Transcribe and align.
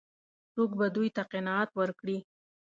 څوک 0.53 0.71
به 0.79 0.87
دوی 0.95 1.09
ته 1.15 1.21
قناعت 1.31 1.69
ورکړي؟ 1.79 2.17